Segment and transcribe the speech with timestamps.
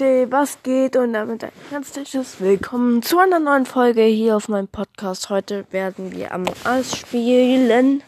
[0.00, 0.96] Hey, was geht?
[0.96, 5.30] Und damit ein herzliches Willkommen zu einer neuen Folge hier auf meinem Podcast.
[5.30, 8.02] Heute werden wir am Us spielen.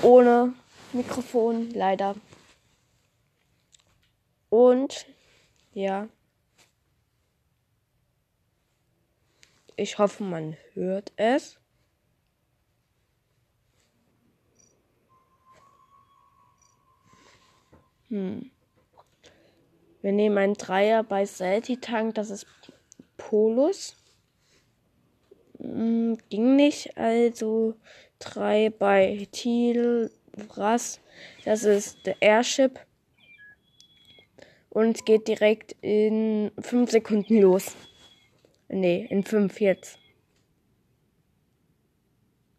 [0.00, 0.54] Ohne
[0.92, 2.14] Mikrofon, leider.
[4.48, 5.06] Und
[5.74, 6.08] ja.
[9.76, 11.58] Ich hoffe, man hört es.
[18.08, 18.50] Hm.
[20.02, 22.46] Wir nehmen einen Dreier bei Salty Tank, das ist
[23.16, 23.96] Polus.
[25.58, 27.74] Hm, ging nicht, also
[28.18, 30.10] drei bei Thiel
[30.48, 31.00] Brass,
[31.44, 32.80] das ist der Airship.
[34.68, 37.74] Und geht direkt in 5 Sekunden los.
[38.68, 39.98] Nee, in 5 jetzt.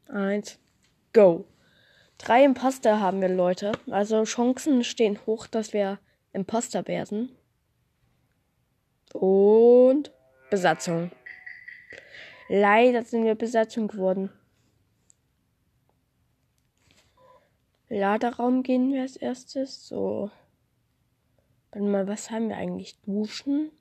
[0.07, 0.57] Eins,
[1.13, 1.45] go.
[2.17, 3.73] Drei Imposter haben wir, Leute.
[3.91, 5.99] Also Chancen stehen hoch, dass wir
[6.33, 7.35] Imposter werden.
[9.13, 10.11] Und
[10.49, 11.11] Besatzung.
[12.49, 14.31] Leider sind wir Besatzung geworden.
[17.89, 19.87] Laderaum gehen wir als erstes.
[19.87, 20.31] So.
[21.71, 22.99] Warte mal, was haben wir eigentlich?
[23.01, 23.71] Duschen?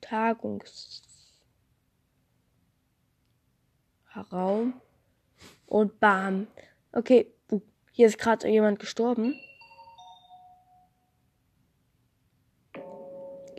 [0.00, 1.02] Tagungs.
[4.14, 4.80] Raum.
[5.66, 6.46] Und bam.
[6.92, 7.32] Okay,
[7.92, 9.34] hier ist gerade jemand gestorben.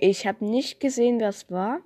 [0.06, 1.80] Ich habe nicht gesehen, wer es war.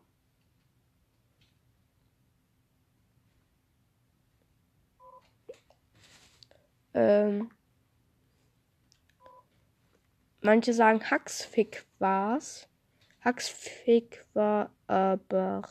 [6.95, 7.51] Ähm,
[10.41, 12.67] manche sagen Haxfick war's.
[13.23, 15.61] Haxfick war aber.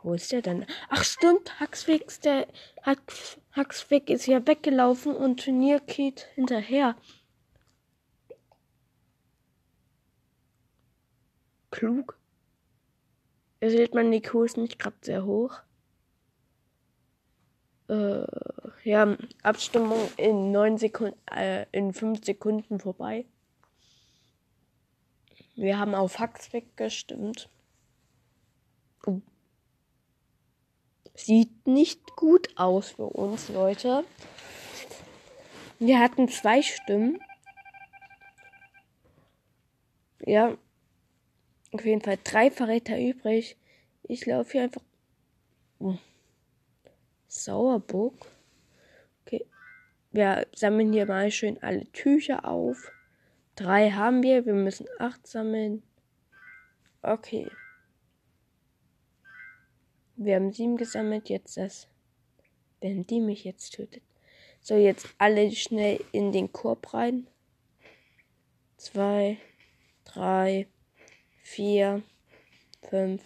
[0.00, 0.64] Wo ist der denn?
[0.90, 2.46] Ach stimmt, Haxfick ist der
[2.84, 3.36] Hax,
[4.06, 6.94] ist ja weggelaufen und Turnier geht hinterher.
[11.72, 12.16] Klug.
[13.60, 15.60] Ihr seht, mein IQ ist nicht gerade sehr hoch.
[17.88, 18.24] Äh,
[18.84, 23.26] ja, Abstimmung in neun Sekunden, äh, in fünf Sekunden vorbei.
[25.54, 27.48] Wir haben auf Hacks weggestimmt.
[29.06, 29.20] Oh.
[31.14, 34.04] Sieht nicht gut aus für uns, Leute.
[35.78, 37.20] Wir hatten zwei Stimmen.
[40.24, 40.56] Ja,
[41.72, 43.56] auf jeden Fall drei Verräter übrig.
[44.02, 44.82] Ich laufe hier einfach.
[45.78, 45.96] Oh.
[47.28, 48.14] Sauerburg.
[49.24, 49.46] Okay.
[50.10, 52.92] Wir sammeln hier mal schön alle Tücher auf.
[53.56, 54.44] Drei haben wir.
[54.44, 55.82] Wir müssen acht sammeln.
[57.00, 57.50] Okay.
[60.16, 61.28] Wir haben sieben gesammelt.
[61.30, 61.88] Jetzt das.
[62.80, 64.02] Wenn die mich jetzt tötet.
[64.60, 67.26] So, jetzt alle schnell in den Korb rein.
[68.76, 69.38] Zwei,
[70.04, 70.68] drei,
[71.42, 72.02] vier,
[72.88, 73.22] fünf,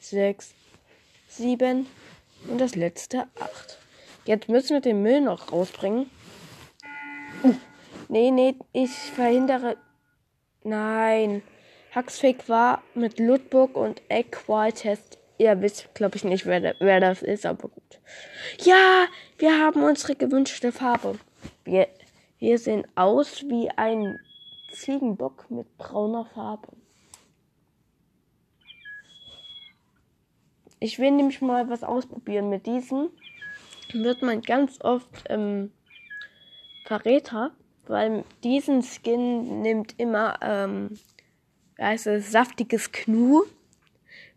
[0.00, 0.54] sechs,
[1.28, 1.86] sieben
[2.48, 3.78] und das letzte acht.
[4.24, 6.10] Jetzt müssen wir den Müll noch rausbringen.
[7.42, 7.54] Uh,
[8.08, 9.76] nee, nee, ich verhindere.
[10.64, 11.42] Nein.
[11.94, 15.18] Huxfig war mit Ludburg und Equal-Test.
[15.38, 18.00] Ihr wisst, glaube ich, nicht, wer, wer das ist, aber gut.
[18.60, 19.06] Ja,
[19.38, 21.18] wir haben unsere gewünschte Farbe.
[21.64, 21.88] Wir,
[22.38, 24.18] wir sehen aus wie ein
[24.72, 26.68] Ziegenbock mit brauner Farbe.
[30.80, 32.48] Ich will nämlich mal was ausprobieren.
[32.50, 33.10] Mit diesem
[33.92, 35.72] wird man ganz oft ähm,
[36.84, 37.52] Verräter,
[37.86, 40.98] weil diesen Skin nimmt immer, ähm,
[41.80, 43.42] heißt es, saftiges Knu.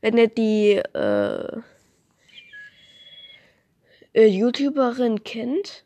[0.01, 1.61] Wenn ihr die äh,
[4.13, 5.85] äh, YouTuberin kennt,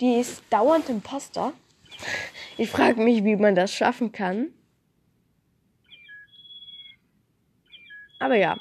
[0.00, 1.52] die ist dauernd Imposter.
[2.58, 4.48] Ich frage mich, wie man das schaffen kann.
[8.18, 8.56] Aber ja.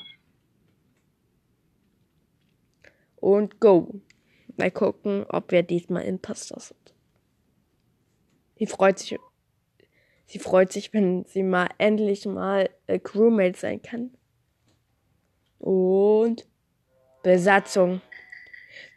[3.22, 4.02] Und go.
[4.58, 6.94] Mal gucken, ob wir diesmal Imposter sind.
[8.58, 9.18] Sie freut sich.
[10.26, 14.12] Sie freut sich, wenn sie mal endlich mal äh, Crewmate sein kann.
[15.60, 16.48] Und
[17.24, 18.02] Besatzung.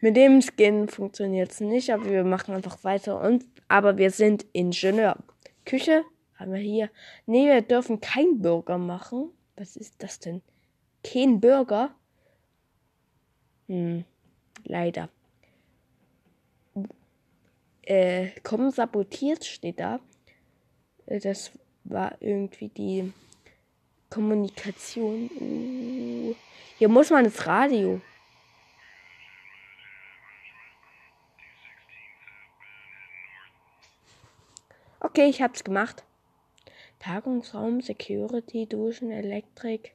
[0.01, 3.21] Mit dem Skin funktioniert es nicht, aber wir machen einfach weiter.
[3.21, 5.17] Und, aber wir sind Ingenieur.
[5.65, 6.05] Küche
[6.37, 6.91] haben wir hier.
[7.27, 9.31] Nee, wir dürfen kein Burger machen.
[9.57, 10.43] Was ist das denn?
[11.03, 11.95] Kein Burger?
[13.67, 14.05] Hm
[14.65, 15.09] leider.
[17.83, 20.01] Äh, kommen sabotiert steht da.
[21.07, 21.53] Äh, das
[21.85, 23.13] war irgendwie die
[24.11, 25.29] Kommunikation.
[25.41, 26.35] Uh,
[26.79, 28.01] hier muss man das Radio.
[35.01, 36.05] Okay, ich hab's gemacht.
[36.99, 39.95] Tagungsraum, Security, Duschen, Elektrik.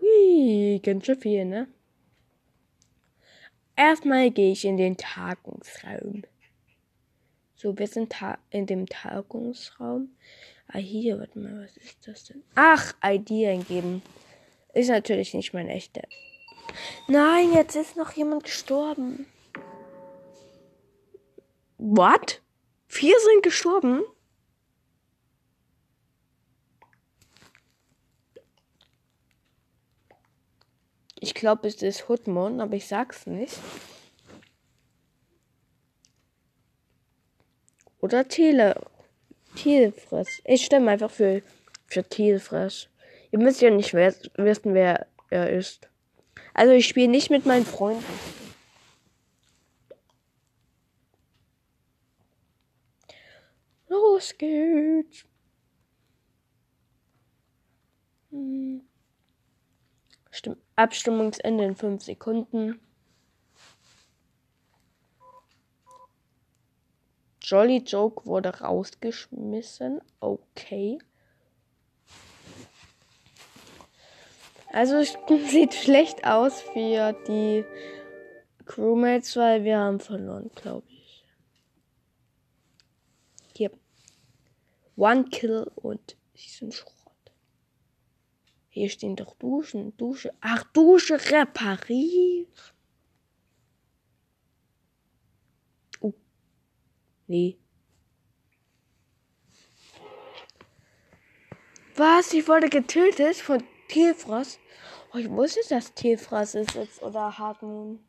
[0.00, 1.68] Hui, ganz schön viel, ne?
[3.76, 6.22] Erstmal gehe ich in den Tagungsraum.
[7.56, 10.10] So, wir sind ta in dem Tagungsraum.
[10.68, 12.42] Ah, hier, warte mal, was ist das denn?
[12.54, 14.02] Ach, ID eingeben.
[14.72, 16.02] Ist natürlich nicht mein echter.
[17.08, 19.26] Nein, jetzt ist noch jemand gestorben.
[21.78, 22.40] What?
[22.86, 24.02] Vier sind gestorben?
[31.24, 33.58] Ich glaube, es ist Hutmon, aber ich sag's nicht.
[38.02, 38.78] Oder Tele.
[39.56, 40.28] Telefress.
[40.44, 41.40] Ich stimme einfach für,
[41.86, 42.90] für Telefress.
[43.30, 45.88] Ihr müsst ja nicht wissen, wer er ist.
[46.52, 48.04] Also ich spiele nicht mit meinen Freunden.
[53.88, 55.24] Los geht's.
[58.30, 58.82] Hm.
[60.76, 62.80] Abstimmungsende in 5 Sekunden.
[67.40, 70.00] Jolly Joke wurde rausgeschmissen.
[70.20, 70.98] Okay.
[74.72, 75.16] Also es
[75.50, 77.64] sieht schlecht aus für die
[78.64, 81.24] Crewmates, weil wir haben verloren, glaube ich.
[83.54, 83.70] Hier.
[84.96, 87.03] One Kill und sie sind Schrott.
[88.74, 89.96] Hier stehen doch Duschen.
[89.96, 90.34] Dusche.
[90.40, 92.74] Ach, Dusche repariert.
[96.00, 96.12] Oh.
[97.28, 97.56] Nee.
[101.94, 102.32] Was?
[102.32, 104.58] Ich wurde getötet von Tierfrost?
[105.12, 108.00] Oh, ich wusste, dass Tierfrost ist jetzt oder Hartmoon.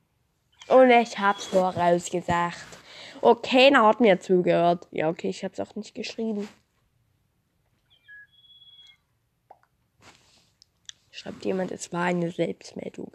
[0.68, 2.80] Und ich hab's vorausgesagt.
[3.22, 4.88] Oh, keiner hat mir zugehört.
[4.90, 6.50] Ja, okay, ich hab's auch nicht geschrieben.
[11.16, 13.10] Schreibt jemand, es war eine Selbstmeldung.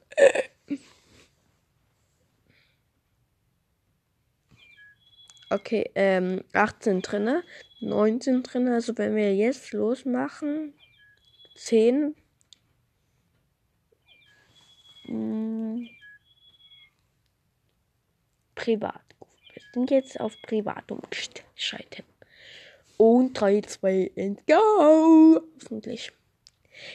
[5.50, 7.44] Okay, ähm, 18 drinne,
[7.80, 8.72] 19 drinne.
[8.72, 10.72] Also wenn wir jetzt losmachen,
[11.56, 12.14] 10.
[15.04, 15.86] Hm,
[18.54, 19.02] privat.
[19.52, 22.06] Wir sind jetzt auf Privat umgeschaltet.
[22.96, 25.42] Und 3, 2, and go!
[25.60, 26.12] Hoffentlich.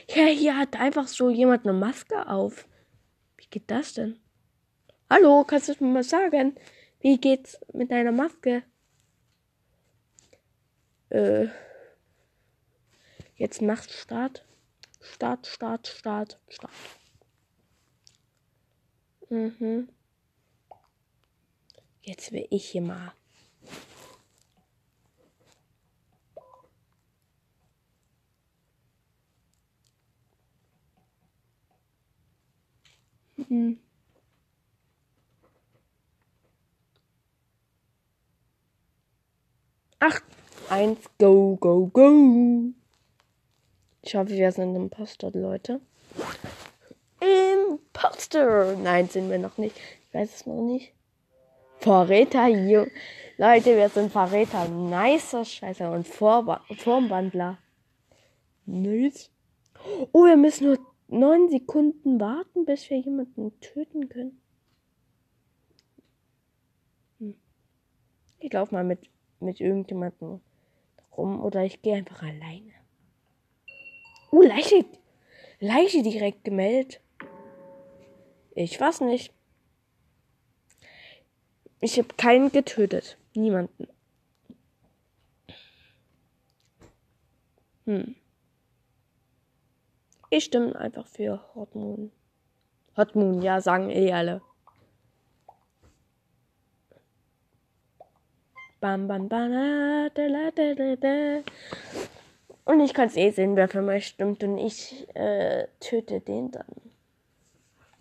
[0.07, 2.67] Ja, hier hat einfach so jemand eine Maske auf.
[3.37, 4.19] Wie geht das denn?
[5.09, 6.55] Hallo, kannst du mir mal sagen?
[6.99, 8.63] Wie geht's mit deiner Maske?
[11.09, 11.47] Äh.
[13.35, 14.45] Jetzt macht Start.
[15.01, 16.71] Start, Start, Start, Start.
[19.29, 19.89] Mhm.
[22.01, 23.13] Jetzt will ich hier mal.
[33.37, 33.79] Mhm.
[39.99, 40.23] Acht,
[40.69, 42.73] eins, go, go, go.
[44.01, 45.81] Ich hoffe, wir sind Imposter, Leute.
[47.19, 48.75] Imposter!
[48.77, 49.75] Nein, sind wir noch nicht.
[50.07, 50.93] Ich weiß es noch nicht.
[51.79, 52.47] Verräter,
[53.37, 54.67] Leute, wir sind Verräter.
[54.67, 55.89] Nicer Scheiße.
[55.89, 57.57] Und Vorba Formwandler.
[58.65, 59.29] Nice.
[60.11, 64.41] Oh, wir müssen nur neun Sekunden warten, bis wir jemanden töten können.
[67.19, 67.35] Hm.
[68.39, 69.09] Ich laufe mal mit,
[69.39, 70.41] mit irgendjemandem
[71.15, 72.73] rum oder ich gehe einfach alleine.
[74.31, 74.85] Oh, Leiche.
[75.59, 76.99] Leiche direkt gemeldet.
[78.53, 79.33] Ich weiß nicht.
[81.79, 83.17] Ich habe keinen getötet.
[83.33, 83.87] Niemanden.
[87.85, 88.15] Hm.
[90.37, 92.11] Ich stimme einfach für Hot Moon.
[92.97, 94.41] Hot Moon, ja, sagen eh alle.
[98.81, 99.49] Bam, bam, bam,
[100.13, 101.41] da, da, da, da.
[102.65, 104.43] Und ich kann es eh sehen, wer für mich stimmt.
[104.43, 106.81] Und ich äh, töte den dann.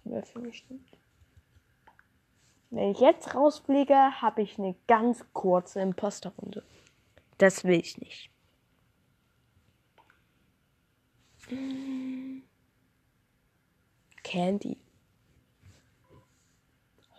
[0.03, 0.89] Wer für mich stimmt.
[2.71, 6.65] Wenn ich jetzt rausfliege, habe ich eine ganz kurze Imposterrunde.
[7.39, 8.29] Das will ich nicht.
[14.25, 14.77] Candy.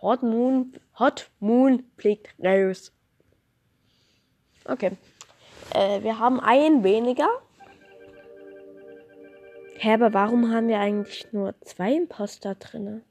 [0.02, 2.92] Hot Moon, Hot Moon fliegt raus.
[4.66, 4.92] Okay.
[5.74, 7.30] Äh, wir haben einen weniger.
[9.78, 13.04] Hä, aber warum haben wir eigentlich nur zwei Imposter drinne?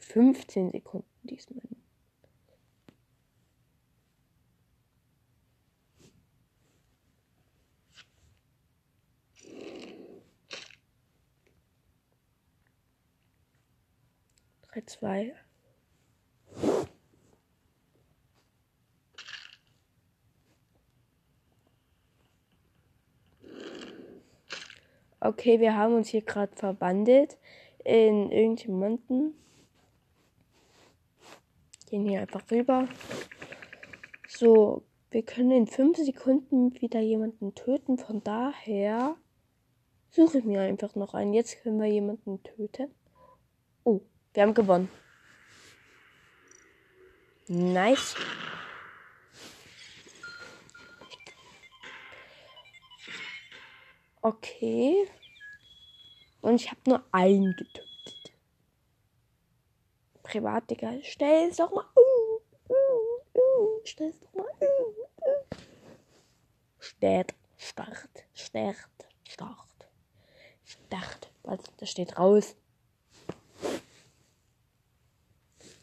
[0.00, 1.62] 15 Sekunden diesmal.
[14.72, 15.34] 3, 2.
[25.20, 27.38] Okay, wir haben uns hier gerade verwandelt
[27.84, 29.34] in irgendjemanden.
[31.88, 32.88] Gehen hier einfach rüber.
[34.26, 37.98] So, wir können in 5 Sekunden wieder jemanden töten.
[37.98, 39.16] Von daher
[40.08, 41.34] suche ich mir einfach noch einen.
[41.34, 42.90] Jetzt können wir jemanden töten.
[44.34, 44.88] Wir haben gewonnen.
[47.48, 48.14] Nice.
[54.22, 55.08] Okay.
[56.40, 58.32] Und ich habe nur einen getötet.
[60.22, 60.94] Privat, Digga.
[61.02, 61.84] Stell es doch mal.
[61.94, 62.40] Uh,
[62.72, 63.80] uh, uh.
[63.84, 64.46] Stell es doch mal.
[64.60, 65.56] Uh, uh.
[66.78, 68.76] Start, Start, Start,
[69.28, 69.88] Start.
[70.64, 71.32] Start.
[71.42, 71.60] Was?
[71.76, 72.56] Da steht raus.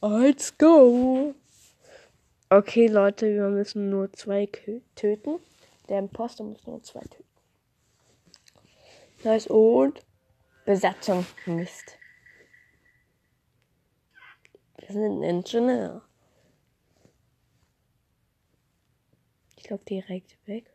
[0.02, 1.36] Let's go.
[2.50, 4.48] Okay, Leute, wir müssen nur zwei
[4.96, 5.40] töten.
[5.90, 7.26] Der Imposter muss nur zwei töten.
[9.26, 10.00] Nice und
[10.64, 11.98] Besatzung Mist.
[14.78, 16.02] Wir sind ein Ingenieur.
[19.58, 20.72] Ich laufe direkt weg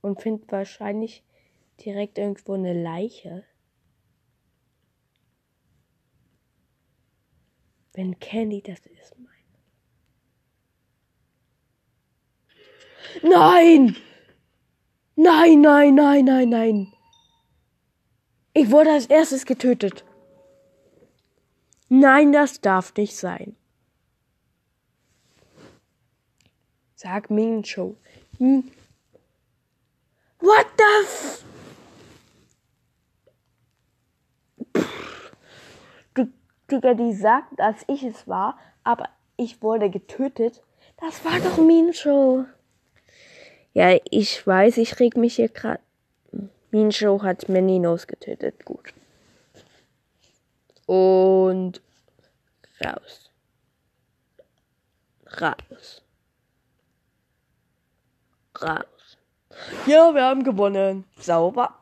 [0.00, 1.22] und finde wahrscheinlich
[1.84, 3.44] direkt irgendwo eine Leiche.
[7.96, 9.32] Wenn Candy das ist, mein.
[13.22, 13.96] Nein!
[15.16, 16.92] Nein, nein, nein, nein, nein.
[18.52, 20.04] Ich wurde als erstes getötet.
[21.88, 23.56] Nein, das darf nicht sein.
[26.96, 27.96] Sag Ming Show.
[28.36, 28.70] Hm.
[30.40, 31.44] What the f
[36.70, 40.62] Digga, die sagt, dass ich es war, aber ich wurde getötet.
[41.00, 42.44] Das war doch Mean Show.
[43.74, 45.80] Ja, ich weiß, ich reg mich hier gerade
[46.70, 48.64] Mean Show hat Meninos getötet.
[48.64, 48.92] Gut.
[50.86, 51.80] Und
[52.84, 53.30] raus.
[55.40, 56.02] Raus.
[58.60, 59.18] Raus.
[59.86, 61.04] Ja, wir haben gewonnen.
[61.18, 61.74] Sauber.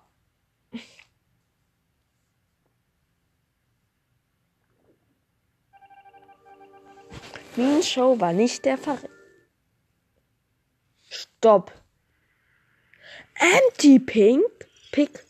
[7.83, 9.09] Show war nicht der Fall.
[11.09, 11.73] Stopp.
[13.39, 14.45] Anti-Pink?
[14.91, 15.25] Pick.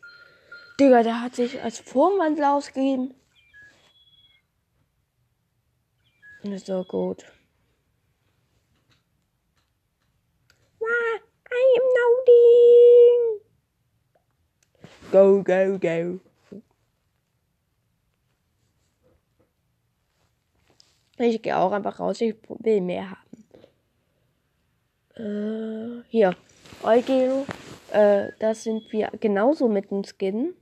[0.81, 3.15] Digga, der hat sich als Vorwandler ausgegeben.
[6.43, 7.25] Ist so gut.
[10.83, 13.41] I am loading.
[15.11, 16.21] Go, go, go.
[21.19, 22.21] Ich gehe auch einfach raus.
[22.21, 23.45] Ich will mehr haben.
[25.17, 26.37] Äh, hier.
[26.83, 27.47] Eugeo.
[27.93, 30.55] Äh, da sind wir genauso mit dem Skin.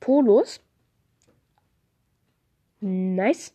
[0.00, 0.60] Polos.
[2.80, 3.54] Nice.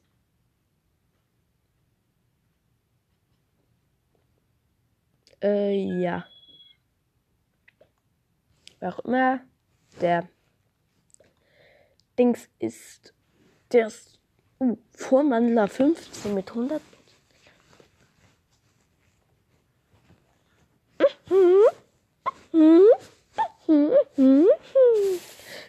[5.43, 6.25] Äh, ja.
[8.79, 9.41] Wer auch immer
[9.99, 10.29] der
[12.17, 13.13] Dings ist.
[13.71, 14.20] Der ist
[14.61, 16.81] uh, Vormandler 15 mit 100.
[24.17, 24.45] Mhm.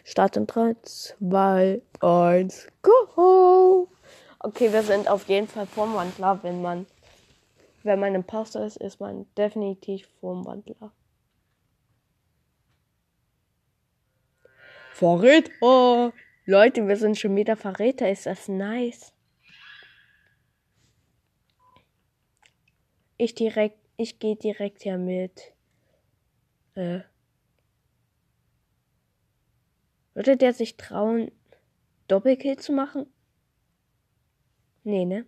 [0.03, 3.87] Start in 3, 2, 1, go!
[4.39, 6.43] Okay, wir sind auf jeden Fall Formwandler.
[6.43, 6.85] Wenn man,
[7.81, 10.91] wenn man Imposter ist, ist man definitiv Formwandler.
[14.91, 16.13] Verräter!
[16.45, 18.09] Leute, wir sind schon wieder Verräter.
[18.11, 19.13] Ist das nice?
[23.15, 25.53] Ich direkt, ich gehe direkt hier mit.
[26.75, 27.01] Äh,
[30.13, 31.31] würde der sich trauen,
[32.09, 33.05] Doppelkill zu machen?
[34.83, 35.25] Nee, ne?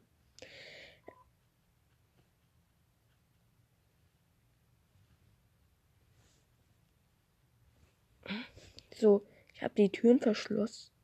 [8.93, 10.94] So, ich habe die Türen verschlossen.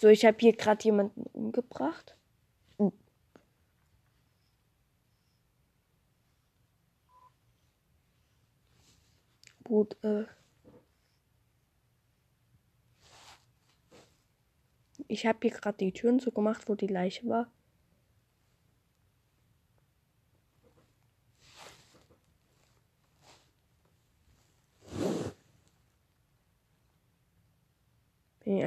[0.00, 2.16] So, ich habe hier gerade jemanden umgebracht.
[9.64, 10.24] Gut, äh.
[15.08, 17.50] Ich habe hier gerade die Türen so gemacht, wo die Leiche war.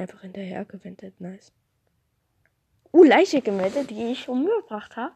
[0.02, 1.20] Einfach hinterher gewendet.
[1.20, 1.52] Nice.
[2.92, 5.14] Uh, Leiche gemeldet, die ich umgebracht habe.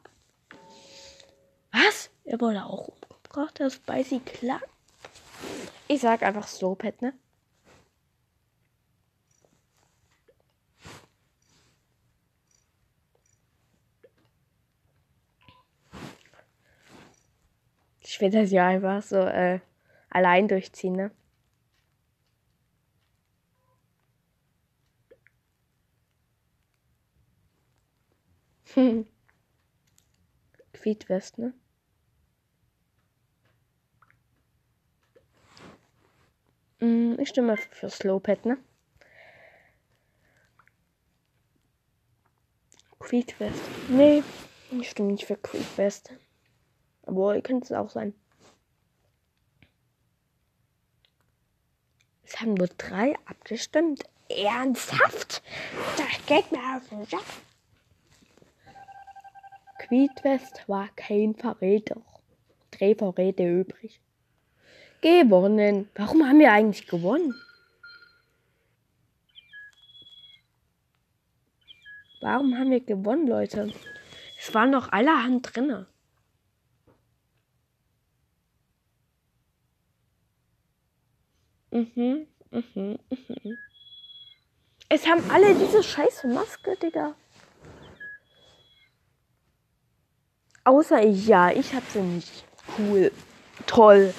[1.73, 2.11] Was?
[2.25, 4.61] Er wurde auch umgebracht, das Spicy klar.
[5.89, 7.13] Ich sag einfach so, Pet, ne?
[18.01, 19.61] Ich will das ja einfach so äh,
[20.09, 21.11] allein durchziehen, ne?
[30.73, 31.55] Quietwest, ne?
[36.81, 38.59] Mm, ich stimme für Slowpad, ne?
[42.99, 43.63] Creed West.
[43.89, 44.23] Nee,
[44.73, 46.13] ich stimme nicht für Creed West.
[47.05, 48.15] Aber könnte es auch sein.
[52.25, 54.03] Es haben nur drei abgestimmt.
[54.29, 55.41] Ernsthaft?
[55.97, 57.23] Das geht mir auf den Sack.
[59.87, 62.03] Quidwest war kein Verräter.
[62.73, 64.01] Drei Verräter übrig.
[65.01, 65.89] Gewonnen.
[65.95, 67.35] Warum haben wir eigentlich gewonnen?
[72.21, 73.73] Warum haben wir gewonnen, Leute?
[74.37, 75.87] Es waren noch allerhand drinne.
[81.71, 83.59] Mhm, mhm, mhm.
[84.89, 87.15] Es haben alle diese scheiße Maske, Digga.
[90.67, 92.45] Außer ja, ich hab sie nicht.
[92.77, 93.13] Cool.
[93.67, 94.13] Toll.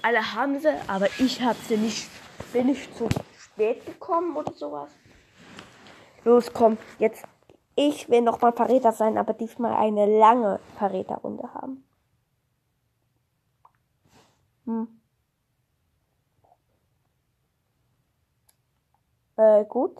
[0.00, 2.08] Alle haben sie, aber ich hab sie nicht.
[2.54, 4.90] Bin ich zu spät gekommen oder sowas?
[6.24, 7.26] Los, komm, jetzt.
[7.74, 11.84] Ich will nochmal Verräter sein, aber diesmal eine lange Verräterrunde haben.
[14.64, 14.88] Hm.
[19.36, 19.98] Äh, gut.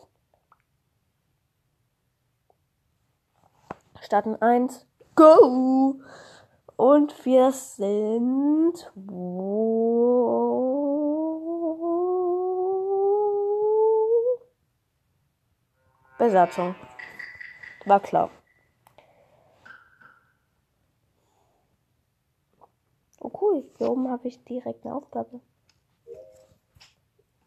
[4.00, 4.86] Starten 1.
[5.14, 6.00] Go!
[6.76, 8.90] Und wir sind.
[16.18, 16.74] Besatzung.
[17.84, 18.30] War klar.
[23.20, 25.40] Oh cool, hier oben habe ich direkt eine Aufgabe.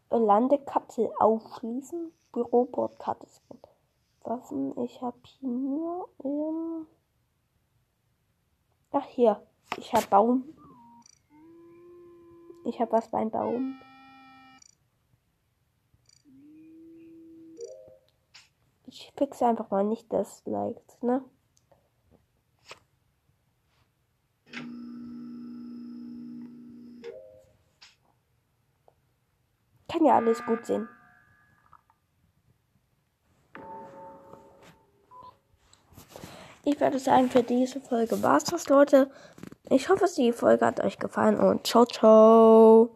[0.10, 2.12] Landekapsel aufschließen.
[2.32, 3.28] Bürobordkarte.
[4.24, 4.78] Waffen.
[4.84, 6.06] Ich habe hier.
[6.24, 6.88] Ähm
[8.98, 9.46] Ach, hier.
[9.76, 10.46] Ich habe Baum.
[12.64, 13.78] Ich habe was beim Baum.
[18.86, 21.26] Ich fixe einfach mal nicht das Likes, ne?
[29.90, 30.88] Kann ja alles gut sehen.
[36.66, 39.10] Ich würde sagen, für diese Folge war es das, Leute.
[39.70, 42.95] Ich hoffe, die Folge hat euch gefallen und ciao, ciao.